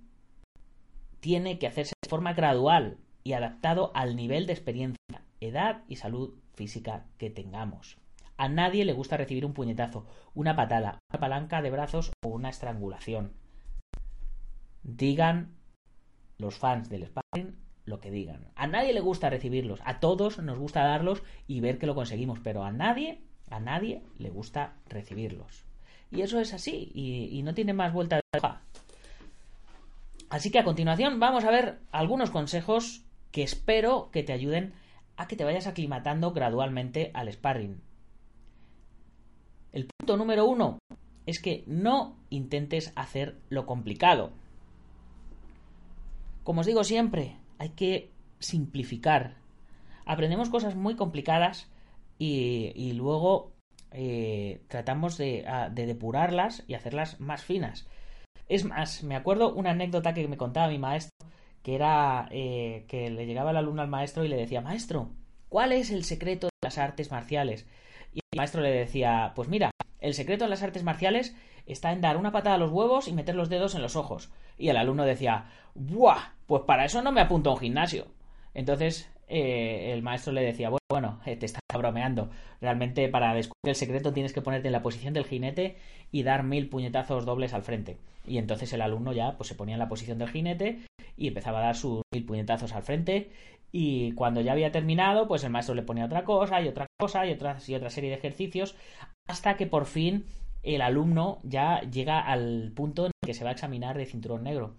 tiene 1.20 1.60
que 1.60 1.68
hacerse 1.68 1.94
de 2.02 2.10
forma 2.10 2.34
gradual 2.34 2.98
y 3.24 3.34
adaptado 3.34 3.92
al 3.94 4.16
nivel 4.16 4.48
de 4.48 4.54
experiencia, 4.54 4.98
edad 5.42 5.84
y 5.90 5.98
salud 5.98 6.34
física 6.54 7.06
que 7.18 7.30
tengamos. 7.30 7.98
A 8.38 8.48
nadie 8.48 8.86
le 8.86 8.94
gusta 8.94 9.18
recibir 9.18 9.46
un 9.46 9.54
puñetazo, 9.54 10.06
una 10.34 10.56
patada, 10.56 11.00
una 11.12 11.20
palanca 11.20 11.62
de 11.62 11.72
brazos 11.72 12.12
o 12.24 12.30
una 12.30 12.50
estrangulación. 12.50 13.34
Digan 14.84 15.56
los 16.38 16.58
fans 16.58 16.90
del 16.90 17.08
sparring 17.08 17.58
lo 17.88 18.00
que 18.00 18.12
digan. 18.12 18.52
A 18.56 18.68
nadie 18.68 18.94
le 18.94 19.00
gusta 19.00 19.30
recibirlos, 19.30 19.82
a 19.86 20.00
todos 20.00 20.40
nos 20.40 20.60
gusta 20.60 20.84
darlos 20.84 21.24
y 21.48 21.62
ver 21.62 21.80
que 21.80 21.88
lo 21.88 21.96
conseguimos, 21.96 22.40
pero 22.40 22.64
a 22.64 22.72
nadie, 22.72 23.22
a 23.50 23.60
nadie 23.60 24.04
le 24.18 24.30
gusta 24.30 24.74
recibirlos. 24.88 25.66
Y 26.12 26.22
eso 26.22 26.40
es 26.40 26.54
así, 26.54 26.92
y, 26.94 27.42
no 27.44 27.54
tiene 27.54 27.74
más 27.74 27.94
vuelta 27.94 28.18
de 28.18 28.22
hoja. 28.38 28.62
Así 30.30 30.52
que 30.52 30.60
a 30.60 30.64
continuación 30.64 31.20
vamos 31.20 31.46
a 31.46 31.52
ver 31.52 31.80
algunos 31.92 32.30
consejos 32.30 33.04
que 33.32 33.44
espero 33.44 34.10
que 34.12 34.24
te 34.24 34.34
ayuden 34.34 34.74
a 35.16 35.28
que 35.28 35.36
te 35.36 35.46
vayas 35.46 35.68
aclimatando 35.68 36.32
gradualmente 36.32 37.12
al 37.14 37.32
sparring. 37.32 37.82
El 39.72 39.88
punto 39.88 40.18
número 40.18 40.46
uno 40.46 40.80
es 41.26 41.42
que 41.42 41.64
no 41.68 42.16
intentes 42.30 42.94
hacer 42.96 43.38
lo 43.50 43.66
complicado. 43.66 44.32
Como 46.44 46.62
os 46.62 46.68
digo 46.68 46.84
siempre, 46.84 47.36
hay 47.60 47.70
que 47.70 48.10
simplificar. 48.40 49.36
Aprendemos 50.06 50.50
cosas 50.50 50.76
muy 50.76 50.96
complicadas 50.96 51.70
y, 52.18 52.94
luego 52.94 53.52
eh, 53.92 54.62
tratamos 54.70 55.18
de, 55.18 55.46
depurarlas 55.74 56.64
y 56.68 56.76
hacerlas 56.76 57.20
más 57.20 57.44
finas. 57.44 57.88
Es 58.48 58.64
más, 58.64 59.04
me 59.04 59.18
acuerdo 59.18 59.54
una 59.54 59.72
anécdota 59.72 60.14
que 60.14 60.28
me 60.30 60.38
contaba 60.38 60.70
mi 60.70 60.80
maestro, 60.80 61.12
que 61.62 61.76
era 61.76 62.30
eh, 62.32 62.86
que 62.88 63.10
le 63.10 63.26
llegaba 63.26 63.52
el 63.52 63.58
alumno 63.58 63.82
al 63.82 63.90
maestro 63.90 64.24
y 64.24 64.30
le 64.30 64.38
decía, 64.38 64.62
maestro, 64.62 65.10
¿cuál 65.50 65.74
es 65.74 65.92
el 65.92 66.06
secreto 66.06 66.48
de 66.48 66.68
las 66.68 66.78
artes 66.78 67.12
marciales? 67.12 67.68
Y 68.18 68.22
el 68.34 68.38
maestro 68.38 68.62
le 68.62 68.72
decía, 68.72 69.34
pues 69.36 69.48
mira, 69.48 69.70
el 70.00 70.16
secreto 70.16 70.44
en 70.46 70.50
las 70.50 70.64
artes 70.64 70.84
marciales 70.84 71.36
está 71.68 71.92
en 71.92 72.02
dar 72.02 72.18
una 72.18 72.32
patada 72.32 72.56
a 72.56 72.58
los 72.58 72.72
huevos 72.72 73.08
y 73.08 73.14
meter 73.14 73.36
los 73.36 73.48
dedos 73.48 73.76
en 73.76 73.84
los 73.84 73.96
ojos. 73.96 74.32
Y 74.58 74.70
el 74.70 74.78
alumno 74.78 75.06
decía, 75.06 75.52
¡buah! 75.76 76.34
Pues 76.48 76.64
para 76.64 76.86
eso 76.86 77.04
no 77.04 77.12
me 77.12 77.22
apunto 77.22 77.52
a 77.52 77.54
un 77.54 77.60
gimnasio. 77.60 78.08
Entonces 78.56 79.08
eh, 79.28 79.92
el 79.94 80.02
maestro 80.02 80.34
le 80.34 80.42
decía, 80.42 80.70
bueno, 80.70 80.80
bueno 80.90 81.20
eh, 81.28 81.36
te 81.36 81.46
está 81.46 81.60
bromeando. 81.78 82.32
Realmente 82.60 83.08
para 83.08 83.36
descubrir 83.36 83.70
el 83.70 83.76
secreto 83.76 84.14
tienes 84.14 84.34
que 84.34 84.42
ponerte 84.42 84.70
en 84.70 84.72
la 84.72 84.82
posición 84.82 85.14
del 85.14 85.26
jinete 85.26 85.78
y 86.12 86.24
dar 86.24 86.42
mil 86.42 86.70
puñetazos 86.70 87.24
dobles 87.24 87.54
al 87.54 87.62
frente. 87.62 87.98
Y 88.26 88.40
entonces 88.40 88.74
el 88.74 88.82
alumno 88.82 89.14
ya 89.14 89.38
pues 89.38 89.48
se 89.48 89.56
ponía 89.56 89.76
en 89.76 89.80
la 89.80 89.90
posición 89.90 90.18
del 90.18 90.30
jinete 90.30 90.80
y 91.18 91.28
empezaba 91.28 91.60
a 91.60 91.66
dar 91.66 91.76
sus 91.76 92.02
mil 92.12 92.26
puñetazos 92.26 92.74
al 92.74 92.82
frente 92.82 93.30
y 93.72 94.14
cuando 94.14 94.42
ya 94.42 94.54
había 94.54 94.72
terminado, 94.72 95.28
pues 95.28 95.44
el 95.44 95.50
maestro 95.50 95.76
le 95.76 95.84
ponía 95.84 96.06
otra 96.06 96.24
cosa 96.24 96.62
y 96.62 96.68
otra 96.68 96.88
cosa 96.98 97.26
y 97.26 97.32
otra, 97.32 97.58
y 97.68 97.76
otra 97.76 97.90
serie 97.90 98.10
de 98.10 98.16
ejercicios 98.16 98.76
hasta 99.28 99.58
que 99.58 99.68
por 99.68 99.86
fin 99.86 100.26
el 100.64 100.82
alumno 100.82 101.40
ya 101.44 101.82
llega 101.82 102.20
al 102.20 102.72
punto 102.76 103.06
en 103.06 103.12
el 103.22 103.28
que 103.28 103.34
se 103.34 103.44
va 103.44 103.52
a 103.52 103.54
examinar 103.54 103.98
de 103.98 104.06
cinturón 104.06 104.44
negro. 104.44 104.76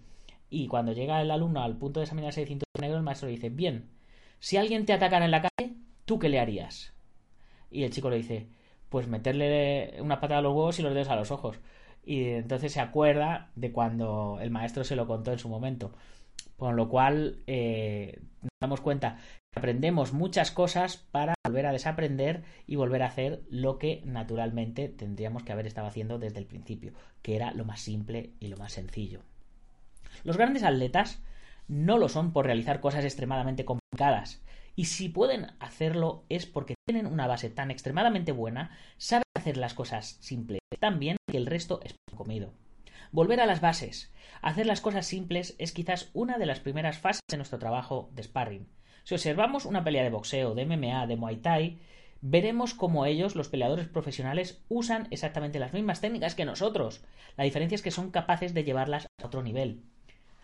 Y 0.49 0.67
cuando 0.67 0.93
llega 0.93 1.21
el 1.21 1.31
alumno 1.31 1.61
al 1.61 1.77
punto 1.77 1.99
de 1.99 2.05
examinarse 2.05 2.41
de 2.41 2.47
cinturón 2.47 2.81
negro, 2.81 2.97
el 2.97 3.03
maestro 3.03 3.27
le 3.27 3.35
dice, 3.35 3.49
bien, 3.49 3.89
si 4.39 4.57
alguien 4.57 4.85
te 4.85 4.93
atacara 4.93 5.25
en 5.25 5.31
la 5.31 5.41
calle, 5.41 5.75
¿tú 6.05 6.17
qué 6.17 6.29
le 6.29 6.39
harías? 6.39 6.93
Y 7.71 7.83
el 7.83 7.91
chico 7.91 8.09
le 8.09 8.17
dice, 8.17 8.47
pues 8.89 9.07
meterle 9.07 9.95
una 10.01 10.19
patada 10.19 10.39
a 10.39 10.41
los 10.41 10.53
huevos 10.53 10.79
y 10.79 10.81
los 10.81 10.93
dedos 10.93 11.09
a 11.09 11.15
los 11.15 11.31
ojos. 11.31 11.59
Y 12.03 12.23
entonces 12.29 12.73
se 12.73 12.79
acuerda 12.79 13.51
de 13.55 13.71
cuando 13.71 14.39
el 14.41 14.49
maestro 14.49 14.83
se 14.83 14.95
lo 14.95 15.05
contó 15.05 15.31
en 15.31 15.39
su 15.39 15.49
momento. 15.49 15.91
Con 16.59 16.75
lo 16.75 16.89
cual 16.89 17.41
eh, 17.47 18.19
nos 18.41 18.51
damos 18.61 18.81
cuenta 18.81 19.17
que 19.51 19.59
aprendemos 19.59 20.13
muchas 20.13 20.51
cosas 20.51 20.97
para 20.97 21.33
volver 21.43 21.65
a 21.65 21.71
desaprender 21.71 22.43
y 22.67 22.75
volver 22.75 23.01
a 23.01 23.07
hacer 23.07 23.41
lo 23.49 23.79
que 23.79 24.01
naturalmente 24.05 24.89
tendríamos 24.89 25.43
que 25.43 25.53
haber 25.53 25.65
estado 25.65 25.87
haciendo 25.87 26.19
desde 26.19 26.37
el 26.37 26.45
principio, 26.45 26.93
que 27.21 27.35
era 27.35 27.51
lo 27.53 27.65
más 27.65 27.79
simple 27.79 28.33
y 28.39 28.49
lo 28.49 28.57
más 28.57 28.73
sencillo. 28.73 29.21
Los 30.23 30.37
grandes 30.37 30.63
atletas 30.63 31.23
no 31.67 31.97
lo 31.97 32.09
son 32.09 32.33
por 32.33 32.45
realizar 32.45 32.81
cosas 32.81 33.05
extremadamente 33.05 33.63
complicadas, 33.63 34.43
y 34.75 34.85
si 34.85 35.09
pueden 35.09 35.47
hacerlo 35.59 36.23
es 36.29 36.45
porque 36.45 36.75
tienen 36.85 37.05
una 37.05 37.27
base 37.27 37.49
tan 37.49 37.71
extremadamente 37.71 38.31
buena, 38.31 38.77
saben 38.97 39.23
hacer 39.35 39.57
las 39.57 39.73
cosas 39.73 40.17
simples 40.19 40.59
tan 40.79 40.99
bien 40.99 41.17
que 41.29 41.37
el 41.37 41.45
resto 41.45 41.79
es 41.83 41.95
comido. 42.15 42.53
Volver 43.11 43.41
a 43.41 43.47
las 43.47 43.59
bases, 43.59 44.11
hacer 44.41 44.67
las 44.67 44.81
cosas 44.81 45.07
simples 45.07 45.55
es 45.57 45.71
quizás 45.71 46.11
una 46.13 46.37
de 46.37 46.45
las 46.45 46.59
primeras 46.59 46.99
fases 46.99 47.21
de 47.27 47.37
nuestro 47.37 47.57
trabajo 47.57 48.11
de 48.13 48.21
sparring. 48.21 48.67
Si 49.03 49.15
observamos 49.15 49.65
una 49.65 49.83
pelea 49.83 50.03
de 50.03 50.11
boxeo, 50.11 50.53
de 50.53 50.65
MMA, 50.65 51.07
de 51.07 51.15
Muay 51.15 51.37
Thai, 51.37 51.79
veremos 52.21 52.75
cómo 52.75 53.07
ellos, 53.07 53.35
los 53.35 53.49
peleadores 53.49 53.87
profesionales, 53.87 54.61
usan 54.69 55.07
exactamente 55.09 55.57
las 55.57 55.73
mismas 55.73 56.01
técnicas 56.01 56.35
que 56.35 56.45
nosotros. 56.45 57.01
La 57.35 57.45
diferencia 57.45 57.75
es 57.75 57.81
que 57.81 57.89
son 57.89 58.11
capaces 58.11 58.53
de 58.53 58.63
llevarlas 58.63 59.07
a 59.21 59.25
otro 59.25 59.41
nivel. 59.41 59.81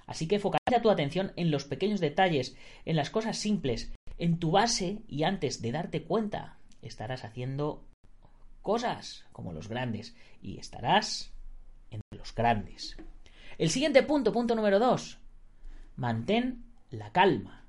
Así 0.08 0.28
que 0.28 0.40
focaliza 0.40 0.82
tu 0.82 0.90
atención 0.90 1.34
en 1.36 1.52
los 1.52 1.66
pequeños 1.66 2.00
detalles, 2.00 2.58
en 2.86 2.96
las 2.96 3.12
cosas 3.12 3.38
simples, 3.38 3.94
en 4.18 4.40
tu 4.40 4.50
base 4.50 5.04
y 5.08 5.24
antes 5.24 5.62
de 5.62 5.72
darte 5.72 6.02
cuenta, 6.02 6.58
estarás 6.82 7.26
haciendo 7.26 7.84
cosas 8.64 9.26
como 9.32 9.54
los 9.54 9.68
grandes 9.68 10.16
y 10.42 10.58
estarás 10.58 11.35
grandes. 12.36 12.98
El 13.58 13.70
siguiente 13.70 14.04
punto, 14.04 14.32
punto 14.32 14.56
número 14.56 14.80
dos. 14.80 15.20
Mantén 15.96 16.66
la 16.92 17.12
calma. 17.12 17.64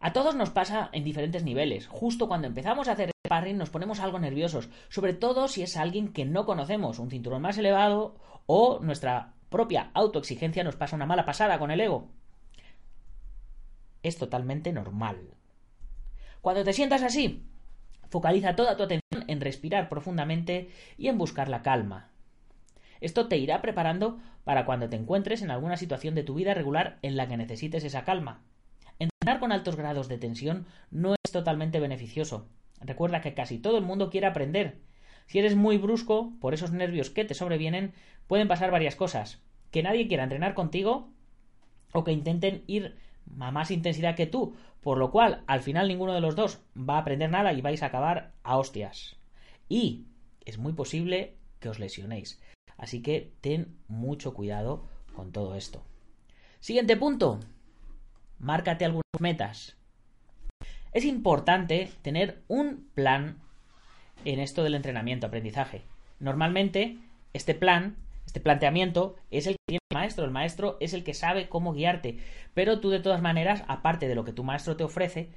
A 0.00 0.12
todos 0.12 0.36
nos 0.36 0.50
pasa 0.50 0.90
en 0.92 1.04
diferentes 1.04 1.44
niveles. 1.44 1.86
Justo 1.88 2.28
cuando 2.28 2.46
empezamos 2.46 2.88
a 2.88 2.92
hacer 2.92 3.10
sparring 3.26 3.58
nos 3.58 3.70
ponemos 3.70 4.00
algo 4.00 4.18
nerviosos, 4.18 4.70
sobre 4.88 5.12
todo 5.12 5.48
si 5.48 5.62
es 5.62 5.76
alguien 5.76 6.12
que 6.12 6.24
no 6.24 6.46
conocemos, 6.46 6.98
un 6.98 7.10
cinturón 7.10 7.42
más 7.42 7.58
elevado 7.58 8.16
o 8.46 8.78
nuestra 8.80 9.34
propia 9.50 9.90
autoexigencia 9.94 10.64
nos 10.64 10.76
pasa 10.76 10.96
una 10.96 11.06
mala 11.06 11.26
pasada 11.26 11.58
con 11.58 11.70
el 11.70 11.80
ego. 11.80 12.08
Es 14.02 14.16
totalmente 14.16 14.72
normal. 14.72 15.34
Cuando 16.40 16.64
te 16.64 16.72
sientas 16.72 17.02
así, 17.02 17.44
focaliza 18.08 18.56
toda 18.56 18.76
tu 18.76 18.84
atención 18.84 19.24
en 19.26 19.40
respirar 19.40 19.88
profundamente 19.88 20.70
y 20.96 21.08
en 21.08 21.18
buscar 21.18 21.48
la 21.48 21.62
calma. 21.62 22.10
Esto 23.00 23.28
te 23.28 23.36
irá 23.36 23.62
preparando 23.62 24.18
para 24.44 24.64
cuando 24.64 24.88
te 24.88 24.96
encuentres 24.96 25.42
en 25.42 25.50
alguna 25.50 25.76
situación 25.76 26.14
de 26.14 26.24
tu 26.24 26.34
vida 26.34 26.54
regular 26.54 26.98
en 27.02 27.16
la 27.16 27.28
que 27.28 27.36
necesites 27.36 27.84
esa 27.84 28.04
calma. 28.04 28.42
Entrenar 28.98 29.40
con 29.40 29.52
altos 29.52 29.76
grados 29.76 30.08
de 30.08 30.18
tensión 30.18 30.66
no 30.90 31.14
es 31.14 31.32
totalmente 31.32 31.80
beneficioso. 31.80 32.48
Recuerda 32.80 33.20
que 33.20 33.34
casi 33.34 33.58
todo 33.58 33.78
el 33.78 33.84
mundo 33.84 34.10
quiere 34.10 34.26
aprender. 34.26 34.78
Si 35.26 35.38
eres 35.38 35.56
muy 35.56 35.78
brusco, 35.78 36.32
por 36.40 36.54
esos 36.54 36.72
nervios 36.72 37.10
que 37.10 37.24
te 37.24 37.34
sobrevienen, 37.34 37.92
pueden 38.26 38.48
pasar 38.48 38.70
varias 38.70 38.96
cosas. 38.96 39.42
Que 39.70 39.82
nadie 39.82 40.08
quiera 40.08 40.24
entrenar 40.24 40.54
contigo 40.54 41.10
o 41.92 42.04
que 42.04 42.12
intenten 42.12 42.64
ir 42.66 42.96
a 43.38 43.50
más 43.50 43.70
intensidad 43.70 44.16
que 44.16 44.26
tú, 44.26 44.56
por 44.80 44.98
lo 44.98 45.10
cual 45.10 45.42
al 45.46 45.60
final 45.60 45.88
ninguno 45.88 46.14
de 46.14 46.20
los 46.20 46.34
dos 46.34 46.60
va 46.76 46.96
a 46.96 47.00
aprender 47.00 47.30
nada 47.30 47.52
y 47.52 47.60
vais 47.60 47.82
a 47.82 47.86
acabar 47.86 48.32
a 48.42 48.56
hostias. 48.56 49.16
Y 49.68 50.06
es 50.44 50.58
muy 50.58 50.72
posible 50.72 51.36
que 51.60 51.68
os 51.68 51.78
lesionéis. 51.78 52.40
Así 52.78 53.02
que 53.02 53.34
ten 53.42 53.76
mucho 53.88 54.32
cuidado 54.32 54.88
con 55.14 55.32
todo 55.32 55.54
esto. 55.56 55.82
Siguiente 56.60 56.96
punto 56.96 57.40
márcate 58.38 58.84
algunas 58.84 59.04
metas. 59.20 59.76
Es 60.92 61.04
importante 61.04 61.90
tener 62.02 62.42
un 62.48 62.88
plan 62.94 63.38
en 64.24 64.40
esto 64.40 64.62
del 64.62 64.74
entrenamiento, 64.74 65.26
aprendizaje. 65.26 65.82
Normalmente, 66.18 66.96
este 67.34 67.54
plan, 67.54 67.96
este 68.26 68.40
planteamiento, 68.40 69.16
es 69.30 69.46
el 69.46 69.54
que 69.54 69.64
tiene 69.66 69.80
el 69.90 69.94
maestro. 69.94 70.24
El 70.24 70.30
maestro 70.30 70.76
es 70.80 70.94
el 70.94 71.04
que 71.04 71.14
sabe 71.14 71.48
cómo 71.48 71.72
guiarte. 71.72 72.18
Pero 72.54 72.80
tú, 72.80 72.90
de 72.90 73.00
todas 73.00 73.22
maneras, 73.22 73.64
aparte 73.68 74.08
de 74.08 74.14
lo 74.14 74.24
que 74.24 74.32
tu 74.32 74.44
maestro 74.44 74.76
te 74.76 74.84
ofrece, 74.84 75.30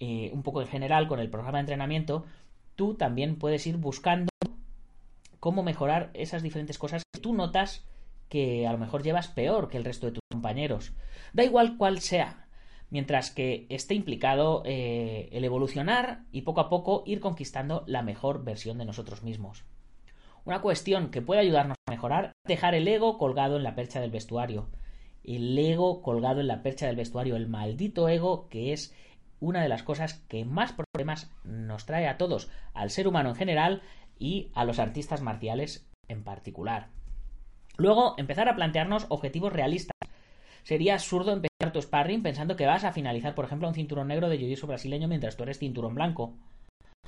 eh, 0.00 0.30
un 0.32 0.42
poco 0.42 0.60
en 0.60 0.68
general 0.68 1.08
con 1.08 1.20
el 1.20 1.30
programa 1.30 1.58
de 1.58 1.62
entrenamiento, 1.62 2.24
tú 2.76 2.94
también 2.94 3.36
puedes 3.36 3.66
ir 3.66 3.76
buscando 3.76 4.28
cómo 5.40 5.62
mejorar 5.62 6.10
esas 6.14 6.42
diferentes 6.42 6.78
cosas 6.78 7.02
que 7.12 7.20
tú 7.20 7.34
notas 7.34 7.86
que 8.28 8.66
a 8.66 8.72
lo 8.72 8.78
mejor 8.78 9.02
llevas 9.02 9.28
peor 9.28 9.68
que 9.68 9.76
el 9.76 9.84
resto 9.84 10.06
de 10.06 10.12
tus 10.12 10.22
compañeros. 10.30 10.92
Da 11.32 11.44
igual 11.44 11.76
cuál 11.76 12.00
sea, 12.00 12.46
mientras 12.90 13.30
que 13.30 13.66
esté 13.68 13.94
implicado 13.94 14.62
eh, 14.64 15.28
el 15.32 15.44
evolucionar 15.44 16.24
y 16.32 16.42
poco 16.42 16.60
a 16.60 16.68
poco 16.68 17.02
ir 17.06 17.20
conquistando 17.20 17.84
la 17.86 18.02
mejor 18.02 18.44
versión 18.44 18.78
de 18.78 18.84
nosotros 18.84 19.22
mismos. 19.22 19.64
Una 20.44 20.60
cuestión 20.60 21.10
que 21.10 21.22
puede 21.22 21.40
ayudarnos 21.40 21.76
a 21.86 21.90
mejorar 21.90 22.32
es 22.44 22.48
dejar 22.48 22.74
el 22.74 22.88
ego 22.88 23.18
colgado 23.18 23.56
en 23.56 23.62
la 23.62 23.74
percha 23.74 24.00
del 24.00 24.10
vestuario. 24.10 24.68
El 25.24 25.58
ego 25.58 26.00
colgado 26.00 26.40
en 26.40 26.46
la 26.46 26.62
percha 26.62 26.86
del 26.86 26.96
vestuario, 26.96 27.36
el 27.36 27.48
maldito 27.48 28.08
ego 28.08 28.48
que 28.48 28.72
es 28.72 28.94
una 29.40 29.62
de 29.62 29.68
las 29.68 29.82
cosas 29.82 30.14
que 30.28 30.44
más 30.44 30.72
problemas 30.72 31.30
nos 31.44 31.86
trae 31.86 32.08
a 32.08 32.16
todos, 32.16 32.50
al 32.72 32.90
ser 32.90 33.06
humano 33.06 33.30
en 33.30 33.36
general 33.36 33.82
y 34.18 34.50
a 34.54 34.64
los 34.64 34.78
artistas 34.78 35.22
marciales 35.22 35.88
en 36.08 36.24
particular. 36.24 36.88
Luego, 37.76 38.14
empezar 38.18 38.48
a 38.48 38.56
plantearnos 38.56 39.06
objetivos 39.08 39.52
realistas. 39.52 39.96
Sería 40.64 40.94
absurdo 40.94 41.32
empezar 41.32 41.72
tu 41.72 41.80
sparring 41.80 42.22
pensando 42.22 42.56
que 42.56 42.66
vas 42.66 42.84
a 42.84 42.92
finalizar, 42.92 43.34
por 43.34 43.44
ejemplo, 43.44 43.68
un 43.68 43.74
cinturón 43.74 44.08
negro 44.08 44.28
de 44.28 44.38
jiu 44.38 44.66
brasileño 44.66 45.08
mientras 45.08 45.36
tú 45.36 45.44
eres 45.44 45.58
cinturón 45.58 45.94
blanco. 45.94 46.34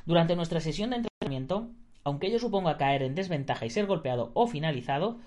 Durante 0.06 0.36
nuestra 0.36 0.60
sesión 0.60 0.90
de 0.90 0.96
entrenamiento, 0.96 1.70
aunque 2.04 2.28
ello 2.28 2.38
suponga 2.38 2.78
caer 2.78 3.02
en 3.02 3.14
desventaja 3.14 3.66
y 3.66 3.70
ser 3.70 3.86
golpeado 3.86 4.30
o 4.34 4.46
finalizado, 4.46 5.18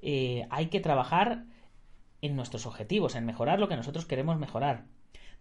eh, 0.00 0.46
hay 0.50 0.66
que 0.66 0.80
trabajar 0.80 1.44
en 2.22 2.36
nuestros 2.36 2.66
objetivos, 2.66 3.14
en 3.16 3.26
mejorar 3.26 3.58
lo 3.58 3.68
que 3.68 3.76
nosotros 3.76 4.06
queremos 4.06 4.38
mejorar. 4.38 4.84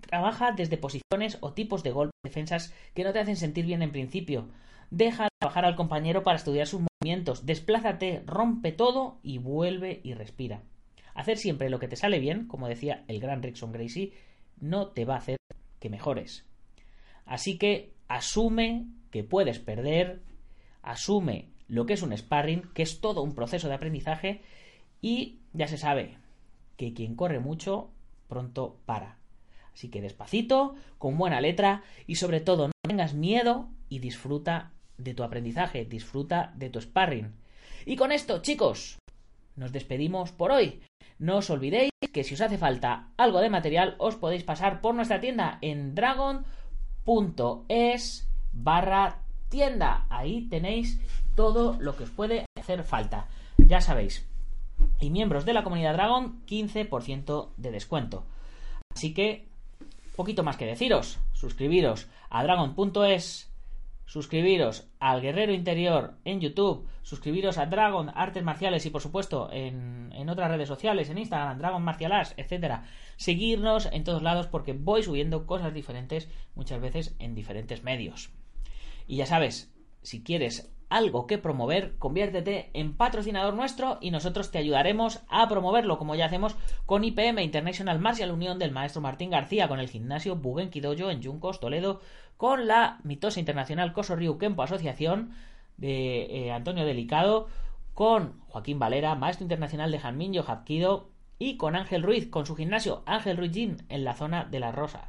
Trabaja 0.02 0.52
desde 0.52 0.78
posiciones 0.78 1.38
o 1.42 1.54
tipos 1.54 1.84
de 1.84 1.92
golpes, 1.92 2.20
defensas 2.24 2.74
que 2.94 3.04
no 3.04 3.14
te 3.14 3.20
hacen 3.20 3.38
sentir 3.38 3.66
bien 3.66 3.82
en 3.82 3.92
principio. 3.92 4.50
Deja 4.92 5.30
trabajar 5.40 5.64
al 5.64 5.78
compañero 5.78 6.22
para 6.22 6.36
estudiar 6.36 6.68
sus 6.68 6.82
movimientos. 6.82 7.46
Desplázate, 7.46 8.24
rompe 8.26 8.74
todo 8.74 9.20
y 9.24 9.38
vuelve 9.38 10.02
y 10.04 10.14
respira. 10.14 10.64
Hacer 11.16 11.38
siempre 11.38 11.70
lo 11.70 11.80
que 11.80 11.88
te 11.88 11.96
sale 11.96 12.20
bien, 12.20 12.46
como 12.46 12.68
decía 12.68 13.06
el 13.08 13.22
gran 13.22 13.42
Rickson 13.42 13.72
Gracie, 13.72 14.12
no 14.60 14.90
te 14.90 15.06
va 15.06 15.16
a 15.16 15.20
hacer 15.20 15.38
que 15.80 15.90
mejores. 15.90 16.46
Así 17.26 17.58
que 17.58 17.94
asume 18.10 18.86
que 19.12 19.24
puedes 19.24 19.60
perder, 19.60 20.24
asume 20.82 21.50
lo 21.70 21.86
que 21.86 21.94
es 21.94 22.02
un 22.02 22.16
sparring, 22.16 22.64
que 22.74 22.84
es 22.84 23.00
todo 23.00 23.22
un 23.22 23.34
proceso 23.34 23.70
de 23.70 23.76
aprendizaje 23.76 24.42
y 25.00 25.40
ya 25.54 25.68
se 25.68 25.78
sabe 25.78 26.18
que 26.76 26.94
quien 26.94 27.16
corre 27.16 27.40
mucho 27.40 27.92
pronto 28.28 28.78
para. 28.86 29.18
Así 29.74 29.90
que 29.90 30.02
despacito, 30.02 30.76
con 30.98 31.18
buena 31.18 31.40
letra 31.40 31.84
y 32.08 32.16
sobre 32.16 32.42
todo 32.42 32.68
no 32.68 32.74
tengas 32.82 33.14
miedo 33.14 33.70
y 33.88 34.00
disfruta 34.00 34.74
de 35.04 35.14
tu 35.14 35.24
aprendizaje, 35.24 35.86
disfruta 35.86 36.54
de 36.56 36.70
tu 36.70 36.82
sparring. 36.82 37.34
Y 37.86 37.96
con 37.96 38.12
esto, 38.12 38.42
chicos, 38.42 38.98
nos 39.56 39.72
despedimos 39.72 40.32
por 40.32 40.52
hoy. 40.52 40.82
No 41.20 41.38
os 41.38 41.50
olvidéis 41.50 41.92
que 42.14 42.24
si 42.24 42.34
os 42.34 42.42
hace 42.42 42.58
falta 42.58 43.10
algo 43.18 43.40
de 43.40 43.50
material, 43.50 43.96
os 44.00 44.16
podéis 44.16 44.44
pasar 44.44 44.82
por 44.82 44.96
nuestra 44.96 45.20
tienda 45.20 45.60
en 45.62 45.96
dragon.es 45.96 46.46
barra 48.52 49.22
tienda. 49.50 50.06
Ahí 50.10 50.48
tenéis 50.50 51.00
todo 51.36 51.78
lo 51.80 51.96
que 51.96 52.04
os 52.04 52.10
puede 52.10 52.46
hacer 52.58 52.84
falta. 52.84 53.28
Ya 53.58 53.82
sabéis. 53.82 54.28
Y 55.00 55.10
miembros 55.10 55.46
de 55.46 55.54
la 55.54 55.64
comunidad 55.64 55.94
Dragon, 55.94 56.42
15% 56.48 57.50
de 57.58 57.72
descuento. 57.72 58.26
Así 58.94 59.14
que, 59.14 59.48
poquito 60.16 60.44
más 60.44 60.58
que 60.58 60.66
deciros. 60.66 61.20
Suscribiros 61.34 62.08
a 62.30 62.44
dragon.es 62.44 63.51
suscribiros 64.12 64.90
al 65.00 65.22
Guerrero 65.22 65.54
Interior 65.54 66.16
en 66.26 66.42
YouTube, 66.42 66.86
suscribiros 67.02 67.58
a 67.58 67.68
Dragon 67.68 68.12
Artes 68.14 68.44
Marciales 68.44 68.86
y 68.86 68.90
por 68.90 69.02
supuesto 69.02 69.48
en, 69.54 70.28
otras 70.28 70.52
redes 70.52 70.68
sociales, 70.68 71.10
en 71.10 71.18
Instagram, 71.18 71.58
Dragon 71.58 71.82
Marcialas, 71.82 72.34
etcétera. 72.36 72.84
Seguirnos 73.16 73.86
en 73.86 74.04
todos 74.04 74.22
lados 74.22 74.48
porque 74.48 74.74
voy 74.74 75.02
subiendo 75.02 75.48
cosas 75.48 75.74
diferentes 75.74 76.28
muchas 76.56 76.82
veces 76.82 77.16
en 77.20 77.36
diferentes 77.36 77.84
medios. 77.84 78.32
Y 79.08 79.16
ya 79.16 79.26
sabes, 79.26 79.74
si 80.02 80.24
quieres 80.24 80.74
algo 80.90 81.26
que 81.26 81.38
promover, 81.38 81.98
conviértete 81.98 82.70
en 82.74 82.98
patrocinador 82.98 83.54
nuestro 83.54 83.98
y 84.02 84.12
nosotros 84.12 84.52
te 84.52 84.58
ayudaremos 84.58 85.22
a 85.30 85.48
promoverlo, 85.48 85.98
como 85.98 86.16
ya 86.16 86.26
hacemos 86.26 86.58
con 86.86 87.06
IPM 87.06 87.42
International 87.42 87.98
Martial 88.00 88.32
Unión 88.32 88.60
del 88.60 88.74
maestro 88.74 89.02
Martín 89.02 89.30
García, 89.30 89.70
con 89.70 89.80
el 89.80 89.90
gimnasio 89.90 90.36
Bugenki 90.36 90.82
en 90.84 91.24
Juncos, 91.24 91.62
Toledo, 91.62 92.02
con 92.42 92.66
la 92.66 92.98
mitosa 93.04 93.40
internacional 93.40 93.94
Coso 93.94 94.16
Ryu 94.16 94.40
Kempo 94.40 94.64
Asociación 94.64 95.30
de 95.78 96.24
eh, 96.24 96.52
Antonio 96.52 96.86
Delicado, 96.88 97.48
con 97.94 98.40
Joaquín 98.48 98.80
Valera, 98.80 99.14
maestro 99.14 99.44
internacional 99.44 99.92
de 99.92 100.00
Janminyo 100.00 100.44
Hapkido, 100.48 101.12
y 101.38 101.58
con 101.58 101.76
Ángel 101.76 102.02
Ruiz, 102.02 102.32
con 102.32 102.48
su 102.48 102.56
gimnasio 102.56 103.04
Ángel 103.06 103.38
Ruiz 103.38 103.52
Gym 103.52 103.78
en 103.90 104.04
la 104.04 104.16
zona 104.16 104.46
de 104.46 104.60
las 104.60 104.74
Rosas. 104.74 105.04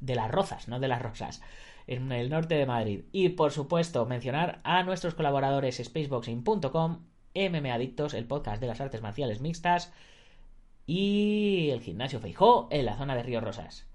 De 0.00 0.16
las 0.16 0.28
Rozas, 0.28 0.66
no 0.66 0.80
de 0.80 0.88
las 0.88 1.00
Rosas 1.00 1.40
en 1.86 2.10
el 2.10 2.30
norte 2.30 2.56
de 2.56 2.66
Madrid. 2.66 3.04
Y 3.12 3.28
por 3.28 3.52
supuesto, 3.52 4.04
mencionar 4.04 4.60
a 4.64 4.82
nuestros 4.82 5.14
colaboradores 5.14 5.80
spaceboxing.com, 5.80 7.04
MM 7.32 7.70
Adictos, 7.70 8.12
el 8.12 8.26
podcast 8.26 8.60
de 8.60 8.66
las 8.66 8.80
artes 8.80 9.02
marciales 9.02 9.40
mixtas, 9.40 9.92
y 10.84 11.70
el 11.70 11.80
gimnasio 11.80 12.18
Feijó 12.18 12.66
en 12.72 12.86
la 12.86 12.96
zona 12.96 13.14
de 13.14 13.22
Río 13.22 13.40
Rosas. 13.40 13.91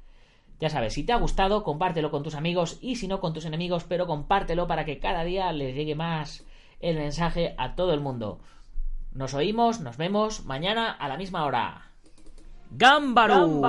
Ya 0.59 0.69
sabes, 0.69 0.93
si 0.93 1.03
te 1.03 1.13
ha 1.13 1.17
gustado, 1.17 1.63
compártelo 1.63 2.09
con 2.09 2.23
tus 2.23 2.33
amigos 2.33 2.79
y 2.81 2.95
si 2.95 3.07
no 3.07 3.19
con 3.19 3.33
tus 3.33 3.45
enemigos, 3.45 3.83
pero 3.83 4.07
compártelo 4.07 4.65
para 4.65 4.85
que 4.85 4.99
cada 4.99 5.23
día 5.23 5.51
les 5.51 5.75
llegue 5.75 5.95
más 5.95 6.45
el 6.79 6.97
mensaje 6.97 7.53
a 7.57 7.75
todo 7.75 7.93
el 7.93 8.01
mundo. 8.01 8.39
Nos 9.13 9.33
oímos, 9.33 9.79
nos 9.81 9.97
vemos 9.97 10.45
mañana 10.45 10.91
a 10.91 11.07
la 11.07 11.17
misma 11.17 11.45
hora. 11.45 11.83
¡Gámbaro! 12.71 13.61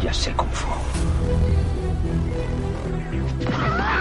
Ya 0.00 0.14
sé 0.14 0.32
cómo 0.36 0.50
fue. 0.52 0.97
Ah! 3.50 3.94